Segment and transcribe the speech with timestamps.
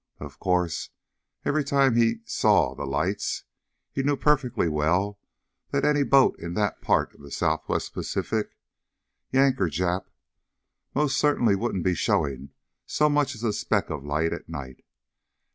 [0.19, 0.89] Of course,
[1.45, 3.43] every time he "saw" the lights
[3.91, 5.19] he knew perfectly well
[5.69, 8.57] that any boat in that part of the Southwest Pacific,
[9.31, 10.07] Yank or Jap,
[10.95, 12.49] most certainly wouldn't be showing
[12.87, 14.83] so much as a speck of light at night.